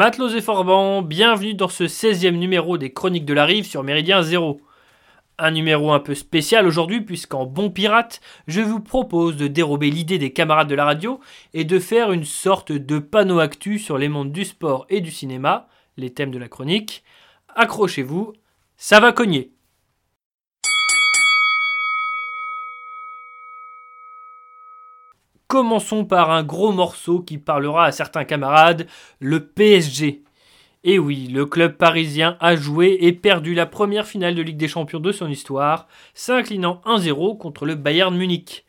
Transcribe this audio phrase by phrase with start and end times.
[0.00, 4.22] Matelots et Forban, bienvenue dans ce 16e numéro des Chroniques de la Rive sur Méridien
[4.22, 4.62] Zéro.
[5.36, 10.16] Un numéro un peu spécial aujourd'hui puisqu'en bon pirate, je vous propose de dérober l'idée
[10.16, 11.20] des camarades de la radio
[11.52, 15.10] et de faire une sorte de panneau actu sur les mondes du sport et du
[15.10, 15.68] cinéma,
[15.98, 17.04] les thèmes de la chronique.
[17.54, 18.32] Accrochez-vous,
[18.78, 19.52] ça va cogner.
[25.50, 28.86] Commençons par un gros morceau qui parlera à certains camarades,
[29.18, 30.22] le PSG.
[30.84, 34.68] Et oui, le club parisien a joué et perdu la première finale de Ligue des
[34.68, 38.64] Champions de son histoire, s'inclinant 1-0 contre le Bayern Munich.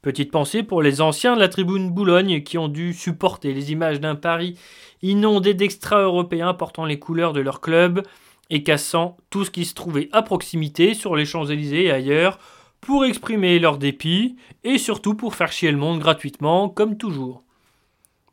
[0.00, 4.00] Petite pensée pour les anciens de la tribune Boulogne qui ont dû supporter les images
[4.00, 4.58] d'un Paris
[5.02, 8.02] inondé d'extra-européens portant les couleurs de leur club
[8.48, 12.38] et cassant tout ce qui se trouvait à proximité sur les Champs-Élysées et ailleurs
[12.84, 17.42] pour exprimer leur dépit et surtout pour faire chier le monde gratuitement, comme toujours.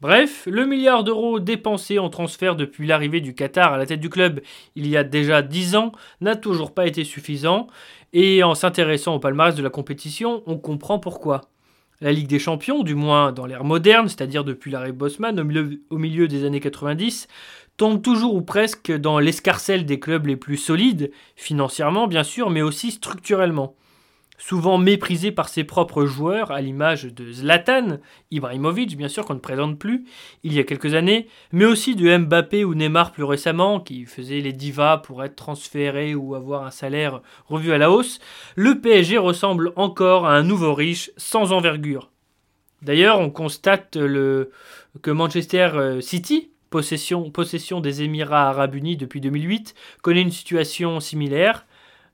[0.01, 4.09] Bref, le milliard d'euros dépensé en transfert depuis l'arrivée du Qatar à la tête du
[4.09, 4.41] club
[4.75, 7.67] il y a déjà 10 ans n'a toujours pas été suffisant,
[8.11, 11.41] et en s'intéressant au palmarès de la compétition, on comprend pourquoi.
[12.01, 15.81] La Ligue des Champions, du moins dans l'ère moderne, c'est-à-dire depuis l'arrêt Bosman au milieu,
[15.89, 17.29] au milieu des années 90,
[17.77, 22.61] tombe toujours ou presque dans l'escarcelle des clubs les plus solides, financièrement bien sûr, mais
[22.61, 23.75] aussi structurellement
[24.41, 27.99] souvent méprisé par ses propres joueurs, à l'image de Zlatan,
[28.31, 30.05] Ibrahimovic bien sûr qu'on ne présente plus,
[30.43, 34.41] il y a quelques années, mais aussi de Mbappé ou Neymar plus récemment, qui faisaient
[34.41, 38.19] les divas pour être transférés ou avoir un salaire revu à la hausse,
[38.55, 42.09] le PSG ressemble encore à un nouveau riche sans envergure.
[42.81, 49.75] D'ailleurs, on constate que Manchester euh, City, possession, possession des Émirats arabes unis depuis 2008,
[50.01, 51.67] connaît une situation similaire.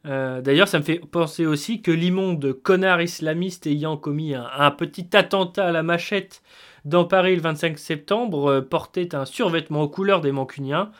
[0.07, 5.16] Euh, d'ailleurs, ça me fait penser aussi que l'immonde connard islamiste ayant commis un, petit
[5.16, 6.41] attentat à la machette
[6.85, 10.91] dans Paris le 25 septembre euh, portait un survêtement aux couleurs des Mancuniens.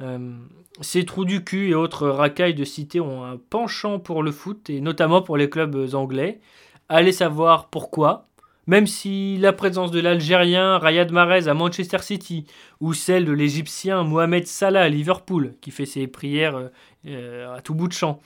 [0.00, 0.36] Euh,
[0.80, 4.68] ces trous du cul et autres racailles de cité ont un penchant pour le foot
[4.68, 6.40] et notamment pour les clubs anglais.
[6.88, 8.26] Allez savoir pourquoi.
[8.66, 12.46] Même si la présence de l'Algérien Rayad Mahrez à Manchester City
[12.80, 16.70] ou celle de l'Égyptien Mohamed Salah à Liverpool, qui fait ses prières
[17.06, 18.20] euh, à tout bout de champ,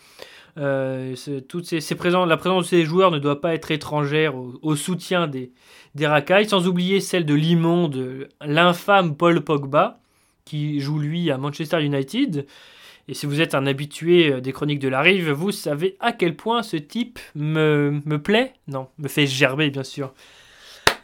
[0.58, 1.14] euh,
[1.48, 5.52] toutes ces, la présence de ces joueurs ne doit pas être étrangère au, soutien des,
[5.94, 10.00] des, racailles, sans oublier celle de l'immonde, l'infâme Paul Pogba,
[10.44, 12.46] qui joue lui à Manchester United.
[13.08, 16.12] Et si vous êtes un habitué euh, des chroniques de la rive, vous savez à
[16.12, 18.52] quel point ce type me, me plaît.
[18.68, 20.12] Non, me fait gerber, bien sûr.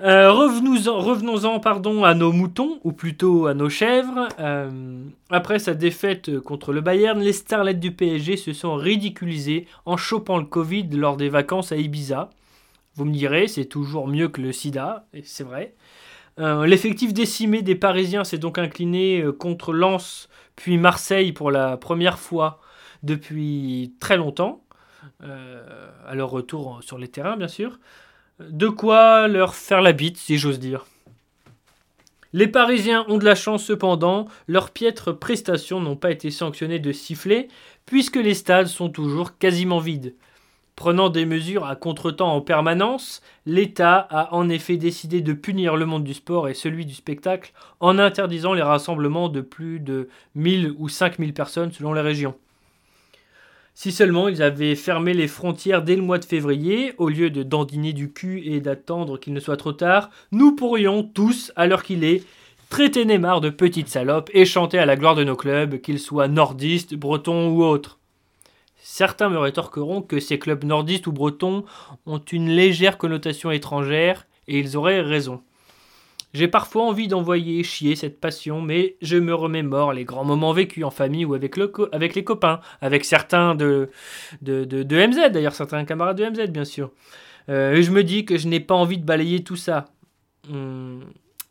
[0.01, 4.29] Euh, revenons-en pardon, à nos moutons, ou plutôt à nos chèvres.
[4.39, 9.97] Euh, après sa défaite contre le Bayern, les starlettes du PSG se sont ridiculisées en
[9.97, 12.31] chopant le Covid lors des vacances à Ibiza.
[12.97, 15.75] Vous me direz, c'est toujours mieux que le sida, et c'est vrai.
[16.39, 22.61] L'effectif décimé des Parisiens s'est donc incliné contre Lens puis Marseille pour la première fois
[23.03, 24.65] depuis très longtemps,
[25.23, 27.79] euh, à leur retour sur les terrains bien sûr.
[28.41, 30.87] De quoi leur faire la bite, si j'ose dire.
[32.33, 36.91] Les Parisiens ont de la chance cependant, leurs piètres prestations n'ont pas été sanctionnées de
[36.91, 37.47] sifflet,
[37.87, 40.17] puisque les stades sont toujours quasiment vides.
[40.77, 45.87] Prenant des mesures à contretemps en permanence, l'État a en effet décidé de punir le
[45.87, 50.75] monde du sport et celui du spectacle en interdisant les rassemblements de plus de 1000
[50.77, 52.35] ou 5000 personnes selon les régions.
[53.77, 57.45] Si seulement ils avaient fermé les frontières dès le mois de février, au lieu de
[57.45, 61.85] dandiner du cul et d'attendre qu'il ne soit trop tard, nous pourrions tous, à l'heure
[61.85, 62.25] qu'il est,
[62.69, 66.29] traiter Neymar de petite salope et chanter à la gloire de nos clubs, qu'ils soient
[66.29, 67.99] nordistes, bretons ou autres.
[68.87, 71.65] Certains me rétorqueront que ces clubs nordistes ou bretons
[72.05, 75.41] ont une légère connotation étrangère, et ils auraient raison.
[76.35, 80.85] J'ai parfois envie d'envoyer chier cette passion, mais je me remémore les grands moments vécus
[80.85, 83.89] en famille ou avec, les copains, avec certains de,
[84.43, 86.91] de, de, MZ, d'ailleurs certains camarades de MZ bien sûr.
[87.49, 89.87] Euh, et je me dis que je n'ai pas envie de balayer tout ça.
[90.51, 91.07] Hum,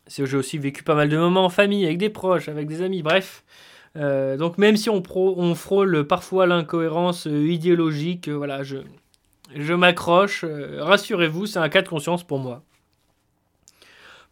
[0.06, 3.02] j'ai aussi vécu pas mal de moments en famille, avec des proches, avec des amis,
[3.02, 3.42] bref.
[3.96, 8.78] Euh, donc même si on, frôle parfois l'incohérence euh, idéologique, euh, voilà, je,
[9.54, 10.44] je m'accroche.
[10.44, 12.62] Rassurez-vous, c'est un cas de conscience pour moi.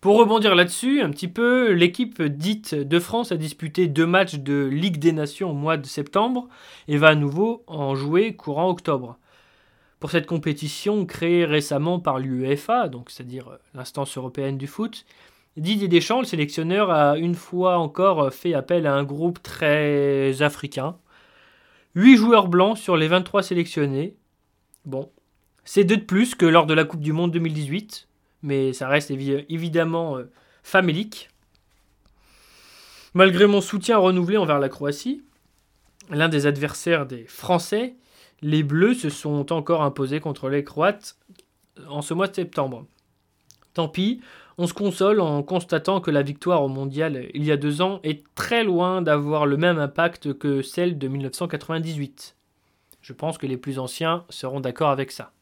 [0.01, 4.65] Pour rebondir là-dessus, un petit peu, l'équipe dite de France a disputé deux matchs de
[4.65, 6.49] Ligue des Nations au mois de septembre
[6.89, 9.17] et va à nouveau en jouer courant octobre.
[10.01, 15.05] Pour cette compétition créée récemment par l'UEFA, donc c'est-à-dire l'instance européenne du foot,
[15.57, 20.97] Didier Deschamps, le sélectionneur, a une fois encore fait appel à un groupe très africain.
[21.95, 24.17] 8 joueurs blancs sur les 23 sélectionnés.
[24.87, 25.11] Bon,
[25.65, 28.09] c'est deux de plus que lors de la Coupe du Monde 2018,
[28.43, 30.31] mais ça reste évidemment euh,
[30.63, 31.29] famélique.
[33.13, 35.23] Malgré mon soutien renouvelé envers la Croatie,
[36.09, 37.95] l'un des adversaires des Français,
[38.41, 41.17] les Bleus se sont encore imposés contre les Croates
[41.89, 42.87] en ce mois de septembre.
[43.75, 44.21] Tant pis,
[44.59, 48.01] on se console en constatant que la victoire au mondial il y a deux ans
[48.03, 52.37] est très loin d'avoir le même impact que celle de 1998.
[53.01, 55.33] Je pense que les plus anciens seront d'accord avec ça.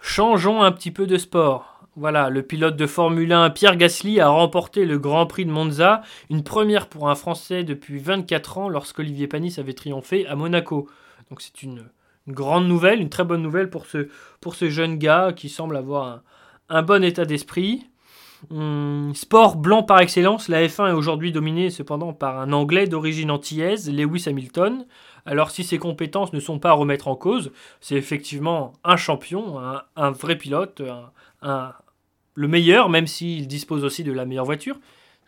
[0.00, 1.76] Changeons un petit peu de sport.
[1.96, 6.02] Voilà, le pilote de Formule 1 Pierre Gasly a remporté le Grand Prix de Monza,
[6.30, 10.88] une première pour un Français depuis 24 ans lorsqu'Olivier Panis avait triomphé à Monaco.
[11.28, 11.86] Donc c'est une,
[12.28, 14.08] grande nouvelle, une très bonne nouvelle pour ce,
[14.68, 16.22] jeune gars qui semble avoir
[16.68, 17.86] un, bon état d'esprit.
[18.50, 23.30] Hum, sport blanc par excellence, la F1 est aujourd'hui dominée cependant par un Anglais d'origine
[23.30, 24.86] antillaise, Lewis Hamilton.
[25.24, 27.50] Alors si ses compétences ne sont pas à remettre en cause,
[27.80, 29.58] c'est effectivement un champion,
[29.96, 30.82] un, vrai pilote,
[31.42, 34.78] le meilleur, même s'il dispose aussi de la meilleure voiture,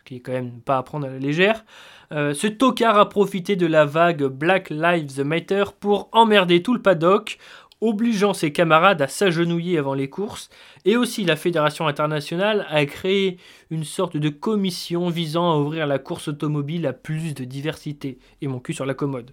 [0.09, 1.63] qui est quand même pas à prendre à la légère.
[2.11, 6.81] Euh, ce tocard a profité de la vague Black Lives Matter pour emmerder tout le
[6.81, 7.37] paddock,
[7.79, 10.49] obligeant ses camarades à s'agenouiller avant les courses,
[10.83, 13.37] et aussi la Fédération internationale a créé
[13.69, 18.17] une sorte de commission visant à ouvrir la course automobile à plus de diversité.
[18.41, 19.29] Et mon cul sur la commode.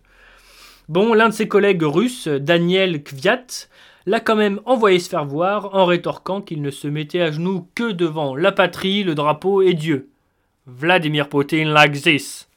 [0.91, 3.47] Bon, l'un de ses collègues russes, Daniel Kvyat,
[4.05, 7.67] l'a quand même envoyé se faire voir en rétorquant qu'il ne se mettait à genoux
[7.75, 10.11] que devant la patrie, le drapeau et Dieu.
[10.69, 12.49] Vladimir Poutine like this.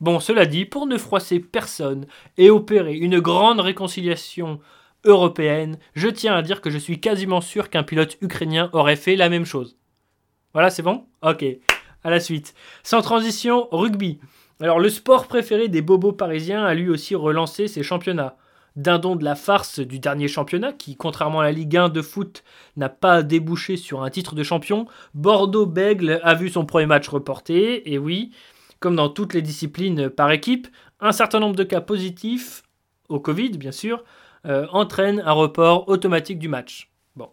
[0.00, 2.06] Bon, cela dit, pour ne froisser personne
[2.38, 4.60] et opérer une grande réconciliation
[5.04, 9.14] européenne, je tiens à dire que je suis quasiment sûr qu'un pilote ukrainien aurait fait
[9.14, 9.76] la même chose.
[10.54, 11.04] Voilà, c'est bon?
[11.20, 11.44] Ok,
[12.02, 12.54] à la suite.
[12.82, 14.20] Sans transition, rugby.
[14.58, 18.36] Alors, le sport préféré des bobos parisiens a lui aussi relancé ses championnats.
[18.76, 22.44] Dindon de la farce du dernier championnat, qui, contrairement à la Ligue 1 de foot,
[22.76, 27.92] n'a pas débouché sur un titre de champion, Bordeaux-Bègle a vu son premier match reporté,
[27.92, 28.32] et oui,
[28.80, 30.68] comme dans toutes les disciplines par équipe,
[31.00, 32.62] un certain nombre de cas positifs,
[33.08, 34.04] au Covid bien sûr,
[34.46, 36.90] euh, entraînent un report automatique du match.
[37.14, 37.28] Bon.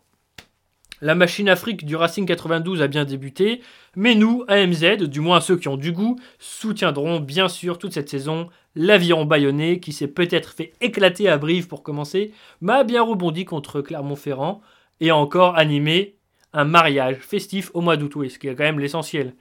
[1.00, 3.62] La machine Afrique du Racing 92 a bien débuté,
[3.96, 8.10] mais nous, AMZ, du moins ceux qui ont du goût, soutiendrons bien sûr toute cette
[8.10, 12.32] saison l'aviron bayonnais qui s'est peut-être fait éclater à Brive pour commencer,
[12.62, 14.62] mais a bien rebondi contre Clermont-Ferrand
[15.02, 16.16] et a encore animé
[16.54, 19.34] un mariage festif au mois d'août, ce qui est quand même l'essentiel.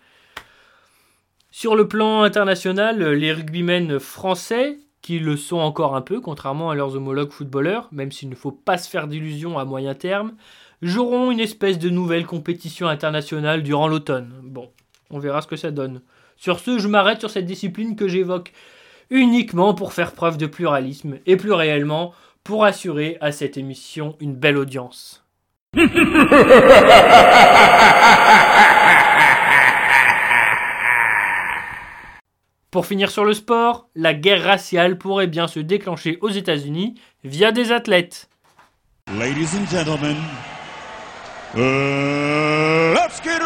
[1.51, 6.75] Sur le plan international, les rugbymen français, qui le sont encore un peu, contrairement à
[6.75, 10.35] leurs homologues footballeurs, même s'il ne faut pas se faire d'illusions à moyen terme,
[10.83, 14.35] joueront une espèce de nouvelle compétition internationale durant l'automne.
[14.43, 14.71] Bon,
[15.11, 16.03] on verra ce que ça donne.
[16.37, 18.53] Sur ce, je m'arrête sur cette discipline que j'évoque
[19.11, 22.13] uniquement pour faire preuve de pluralisme et plus réellement
[22.45, 25.25] pour assurer à cette émission une belle audience.
[32.77, 36.95] Pour finir sur le sport, la guerre raciale pourrait bien se déclencher aux États-Unis
[37.25, 38.29] via des athlètes.
[39.19, 40.17] Ladies and gentlemen,
[41.55, 43.41] uh, let's get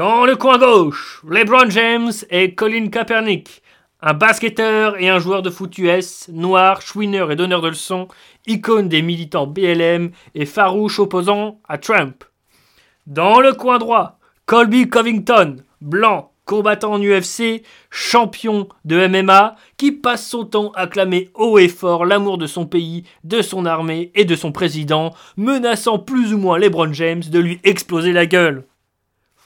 [0.00, 3.62] Dans le coin gauche, LeBron James et Colin Kaepernick,
[4.00, 8.08] un basketteur et un joueur de foot US, noir, chouineur et donneur de leçons,
[8.46, 12.24] icône des militants BLM et farouche opposant à Trump.
[13.06, 20.26] Dans le coin droit, Colby Covington, blanc, combattant en UFC, champion de MMA, qui passe
[20.26, 24.24] son temps à clamer haut et fort l'amour de son pays, de son armée et
[24.24, 28.64] de son président, menaçant plus ou moins LeBron James de lui exploser la gueule.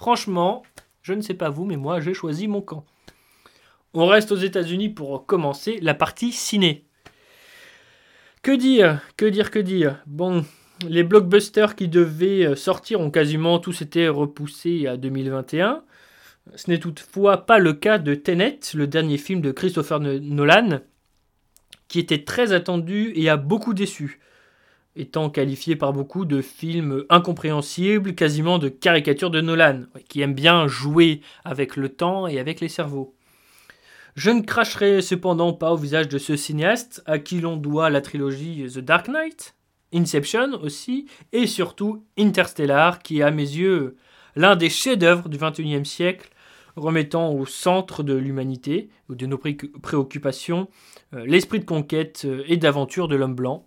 [0.04, 0.62] Franchement,
[1.00, 2.84] je ne sais pas vous, mais moi j'ai choisi mon camp.
[3.94, 6.84] On reste aux États-Unis pour commencer la partie ciné.
[8.42, 10.02] Que dire Que dire Que dire?
[10.04, 10.44] Bon,
[10.86, 15.82] les blockbusters qui devaient euh, sortir ont quasiment tous été repoussés à 2021.
[16.54, 20.80] Ce n'est toutefois pas le cas de Tenet, le dernier film de Christopher Nolan,
[21.88, 24.20] qui était très attendu et a beaucoup déçu,
[24.96, 30.66] étant qualifié par beaucoup de film incompréhensible, quasiment de caricature de Nolan, qui aime bien
[30.66, 33.14] jouer avec le temps et avec les cerveaux.
[34.14, 38.00] Je ne cracherai cependant pas au visage de ce cinéaste à qui l'on doit la
[38.00, 39.56] trilogie The Dark Knight,
[39.92, 43.96] Inception aussi, et surtout Interstellar, qui est à mes yeux
[44.36, 46.30] l'un des chefs-d'œuvre du XXIe siècle,
[46.76, 50.68] remettant au centre de l'humanité ou de nos préoccupations
[51.14, 53.66] euh, l'esprit de conquête euh, et d'aventure de l'homme blanc.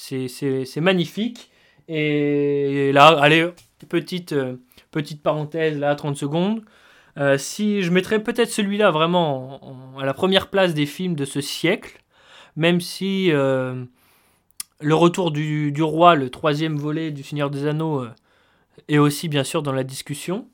[0.00, 1.50] C'est magnifique.
[1.88, 3.50] Et là, allez,
[3.88, 4.56] petite, euh,
[5.22, 6.62] parenthèse, là, 30 secondes.
[7.36, 9.60] si je mettrais peut-être celui-là vraiment
[9.98, 12.00] à la première place des films de ce siècle,
[12.56, 13.88] même si le
[14.82, 18.06] retour du, roi, le troisième volet du Seigneur des Anneaux,
[18.88, 20.48] est aussi bien sûr dans la discussion.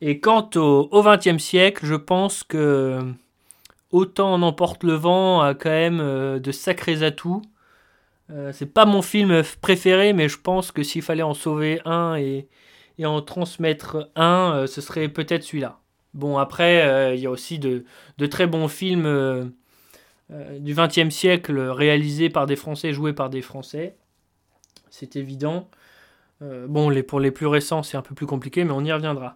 [0.00, 3.00] Et quant au XXe siècle, je pense que
[3.90, 7.42] autant on emporte le vent a quand même de sacrés atouts.
[8.52, 12.48] C'est pas mon film préféré, mais je pense que s'il fallait en sauver un et,
[13.04, 15.78] en transmettre un, ce serait peut-être celui-là.
[16.14, 17.84] Bon, après, il y a aussi de,
[18.28, 19.52] très bons films
[20.32, 23.96] euh, du XXe siècle réalisé par des Français, joué par des Français.
[24.90, 25.68] C'est évident.
[26.42, 28.92] Euh, bon, les, pour les plus récents, c'est un peu plus compliqué, mais on y
[28.92, 29.34] reviendra.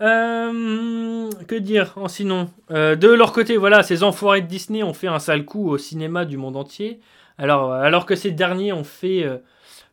[0.00, 2.50] Euh, que dire en sinon?
[2.70, 6.24] De leur côté, voilà, ces enfoirés de Disney ont fait un sale coup au cinéma
[6.24, 7.00] du monde entier.
[7.40, 9.26] Alors, alors que ces derniers ont fait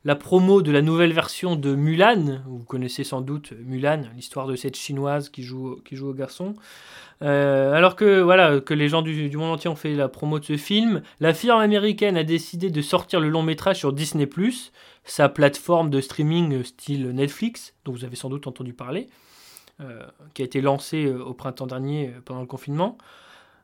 [0.08, 4.56] la promo de la nouvelle version de Mulan, vous connaissez sans doute Mulan, l'histoire de
[4.56, 6.56] cette chinoise qui joue, qui joue au garçon.
[7.24, 10.46] Euh, alors que voilà que les gens du, monde entier ont fait la promo de
[10.46, 14.72] ce film, la firme américaine a décidé de sortir le long métrage sur Disney +,
[15.04, 19.08] sa plateforme de streaming style Netflix, dont vous avez sans doute entendu parler,
[19.82, 22.98] euh, qui a été lancée euh, au printemps dernier pendant le confinement.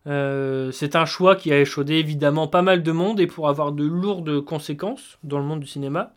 [0.05, 3.85] C'est un choix qui a échaudé évidemment pas mal de monde et pour avoir de
[3.85, 6.13] lourdes conséquences dans le monde du cinéma,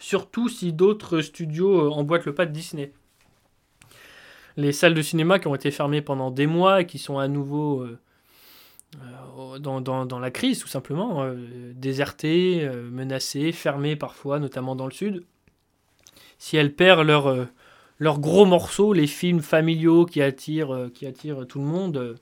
[0.00, 2.92] surtout si d'autres studios emboîtent le pas de Disney
[4.58, 7.28] les salles de cinéma qui ont été fermées pendant des mois et qui sont à
[7.28, 7.98] nouveau euh,
[9.00, 15.24] euh, dans, la crise, tout simplement, euh, désertées, menacées, fermées parfois, notamment dans le sud.
[16.38, 17.48] Si elles perdent leur,
[17.98, 20.88] leurs gros morceaux, les films familiaux qui attirent
[21.48, 22.16] tout le monde,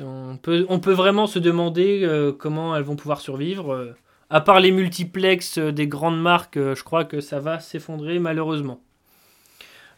[0.00, 3.94] on, peut, vraiment se demander comment elles vont pouvoir survivre.
[4.30, 8.80] à part les multiplex des grandes marques, je crois que ça va s'effondrer malheureusement.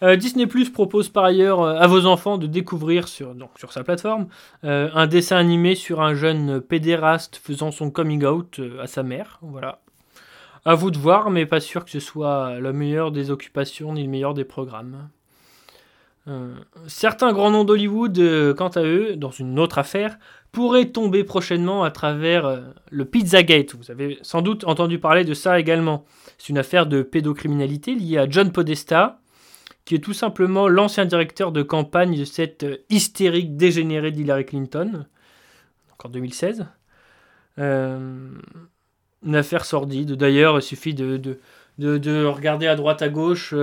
[0.03, 4.27] Euh, Disney propose par ailleurs euh, à vos enfants de découvrir sur, sur sa plateforme
[4.65, 9.39] euh, un dessin animé sur un jeune pédéraste faisant son coming out à sa mère.
[9.43, 9.81] Voilà.
[10.65, 14.03] À vous de voir, mais pas sûr que ce soit la meilleure des occupations ni
[14.03, 15.09] le meilleur des programmes.
[16.87, 20.19] Certains grands noms d'Hollywood, quant à eux, dans une autre affaire,
[20.53, 23.75] pourraient tomber prochainement à travers le Pizzagate.
[23.75, 26.05] Vous avez sans doute entendu parler de ça également.
[26.39, 29.23] C'est une affaire de pédocriminalité liée à John Podesta,
[29.85, 35.07] qui est tout simplement l'ancien directeur de campagne de cette euh, hystérique dégénérée d'Hillary Clinton,
[36.05, 36.67] en 2016.
[37.59, 38.29] Euh,
[39.25, 40.13] une affaire sordide.
[40.13, 41.39] D'ailleurs, il suffit de,
[41.79, 43.55] regarder à droite à gauche.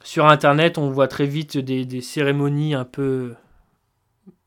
[0.00, 3.34] Euh, sur Internet, on voit très vite des, cérémonies un peu.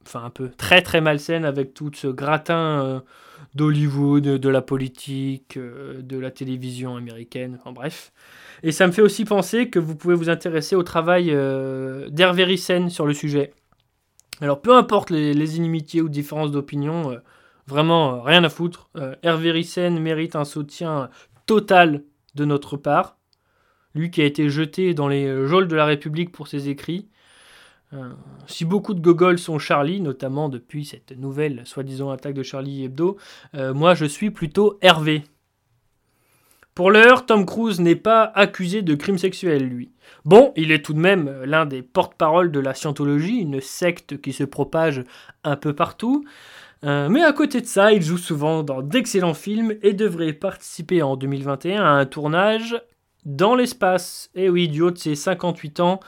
[0.05, 3.01] Enfin, un peu très très malsaines avec tout ce gratin
[3.55, 7.59] d'Hollywood, de la politique, de la télévision américaine.
[7.63, 8.11] En bref.
[8.63, 12.57] Et ça me fait aussi penser que vous pouvez vous intéresser au travail euh, d'Hervé
[12.57, 13.53] sur le sujet.
[14.41, 17.17] Alors peu importe les, inimitiés ou différences d'opinion, euh,
[17.67, 18.89] vraiment euh, rien à foutre.
[19.21, 21.09] Hervé Rissen mérite un soutien
[21.45, 22.03] total
[22.35, 23.17] de notre part.
[23.95, 27.07] Lui qui a été jeté dans les geôles de la République pour ses écrits.
[28.47, 33.17] si beaucoup de gogols sont Charlie, notamment depuis cette nouvelle soi-disant attaque de Charlie Hebdo,
[33.53, 35.23] moi je suis plutôt Hervé.
[36.75, 39.91] Pour l'heure, Tom Cruise n'est pas accusé de crime sexuel, lui.
[40.25, 44.33] Bon, il est tout de même l'un des porte-parole de la scientologie, une secte qui
[44.33, 45.03] se propage
[45.43, 46.25] un peu partout.
[46.83, 51.03] Euh, mais à côté de ça, il joue souvent dans d'excellents films et devrait participer
[51.03, 52.81] en 2021 à un tournage
[53.25, 54.29] dans l'espace.
[54.35, 55.99] Et oui, du haut de ses 58 ans,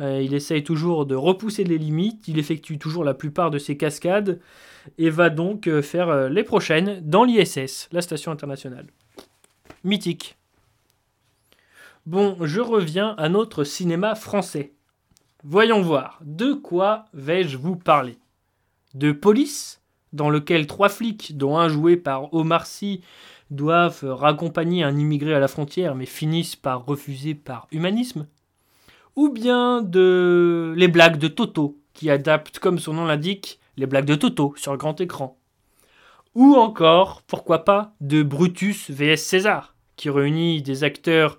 [0.00, 3.76] euh, il essaye toujours de repousser les limites, il effectue toujours la plupart de ses
[3.76, 4.40] cascades
[4.96, 8.86] et va donc euh, faire les prochaines dans l'ISS, la station internationale
[9.84, 10.36] mythique.
[12.06, 14.72] Bon, je reviens à notre cinéma français.
[15.44, 18.18] Voyons voir, de quoi vais-je vous parler?
[18.94, 19.80] De police,
[20.12, 23.02] dans lequel trois flics, dont un joué par Omar Sy,
[23.50, 28.26] doivent raccompagner un immigré à la frontière mais finissent par refuser par humanisme
[29.16, 34.04] Ou bien de les blagues de Toto, qui adaptent, comme son nom l'indique, les blagues
[34.04, 35.38] de Toto sur le grand écran.
[36.34, 41.38] Ou encore, pourquoi pas, de Brutus vs César, qui réunit des acteurs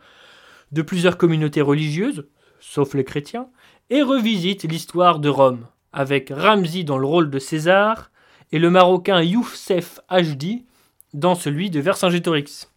[0.71, 2.27] de plusieurs communautés religieuses,
[2.59, 3.47] sauf les chrétiens,
[3.89, 8.11] et revisite l'histoire de Rome, avec Ramzi dans le rôle de César
[8.51, 10.65] et le Marocain Youssef Hdi
[11.13, 12.69] dans celui de Vercingétorix.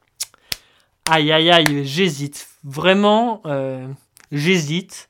[1.11, 2.49] Aïe aïe aïe, j'hésite.
[2.65, 3.87] Vraiment, euh,
[4.31, 5.09] j'hésite.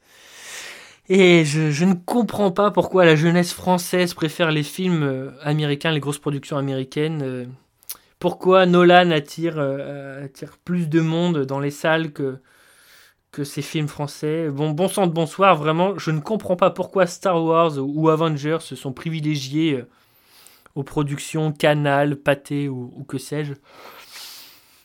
[1.09, 6.00] Et je, ne comprends pas pourquoi la jeunesse française préfère les films euh, américains, les
[6.00, 7.23] grosses productions américaines.
[7.23, 7.45] Euh.
[8.19, 12.38] pourquoi Nolan attire, attire plus de monde dans les salles que,
[13.31, 14.49] que ces films français?
[14.49, 18.61] Bon, bon sang de bonsoir, vraiment, je ne comprends pas pourquoi Star Wars ou, Avengers
[18.61, 19.85] se sont privilégiés
[20.75, 22.19] aux productions Canal,
[22.69, 23.55] ou, ou que sais-je.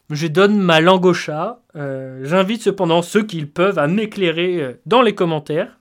[0.09, 1.61] Je donne ma langue au chat.
[1.75, 5.79] Euh, j'invite cependant ceux qui le peuvent à m'éclairer euh, dans les commentaires.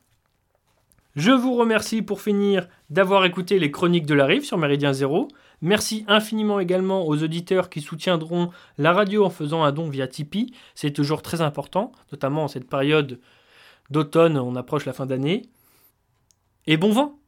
[1.15, 5.29] Je vous remercie pour finir d'avoir écouté les chroniques de la rive sur Méridien Zéro.
[5.63, 10.53] Merci infiniment également aux auditeurs qui soutiendront la radio en faisant un don via Tipeee.
[10.75, 13.19] C'est toujours très important, notamment en cette période
[13.91, 15.43] d'automne, on approche la fin d'année.
[16.67, 17.19] Et bon vent